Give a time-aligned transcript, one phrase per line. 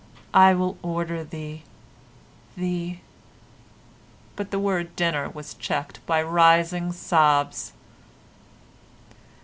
[0.33, 2.97] I will order the—the—"
[4.35, 7.73] but the word "dinner" was checked by rising sobs.